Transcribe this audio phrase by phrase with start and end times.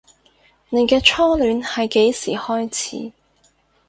[0.71, 3.11] 你嘅初戀係幾時開始